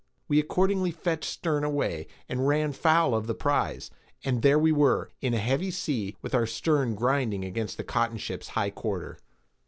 We 0.27 0.39
accordingly 0.39 0.89
fetched 0.89 1.29
stern 1.29 1.63
away, 1.63 2.07
and 2.27 2.47
ran 2.47 2.71
foul 2.73 3.13
of 3.13 3.27
the 3.27 3.35
prize, 3.35 3.91
and 4.25 4.41
there 4.41 4.57
we 4.57 4.71
were, 4.71 5.11
in 5.21 5.35
a 5.35 5.37
heavy 5.37 5.69
sea, 5.69 6.17
with 6.23 6.33
our 6.33 6.47
stern 6.47 6.95
grinding 6.95 7.45
against 7.45 7.77
the 7.77 7.83
cotton 7.83 8.17
ship's 8.17 8.47
high 8.57 8.71
quarter. 8.71 9.19